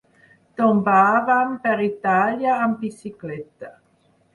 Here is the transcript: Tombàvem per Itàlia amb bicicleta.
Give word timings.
Tombàvem 0.61 1.53
per 1.67 1.75
Itàlia 1.91 2.59
amb 2.67 2.85
bicicleta. 2.87 3.77